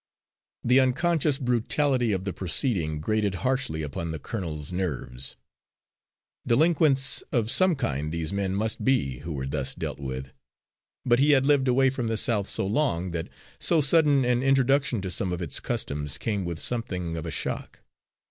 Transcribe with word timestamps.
The 0.63 0.79
unconscious 0.79 1.37
brutality 1.37 2.11
of 2.11 2.23
the 2.23 2.33
proceeding 2.33 2.99
grated 2.99 3.35
harshly 3.45 3.83
upon 3.83 4.09
the 4.09 4.17
colonel's 4.17 4.73
nerves. 4.73 5.35
Delinquents 6.47 7.21
of 7.31 7.51
some 7.51 7.75
kind 7.75 8.11
these 8.11 8.33
men 8.33 8.55
must 8.55 8.83
be, 8.83 9.19
who 9.19 9.31
were 9.33 9.45
thus 9.45 9.75
dealt 9.75 9.99
with; 9.99 10.33
but 11.05 11.19
he 11.19 11.33
had 11.33 11.45
lived 11.45 11.67
away 11.67 11.91
from 11.91 12.07
the 12.07 12.17
South 12.17 12.47
so 12.47 12.65
long 12.65 13.11
that 13.11 13.29
so 13.59 13.79
sudden 13.79 14.25
an 14.25 14.41
introduction 14.41 15.03
to 15.03 15.11
some 15.11 15.31
of 15.31 15.39
its 15.39 15.59
customs 15.59 16.17
came 16.17 16.45
with 16.45 16.57
something 16.57 17.15
of 17.15 17.27
a 17.27 17.31
shock. 17.31 17.81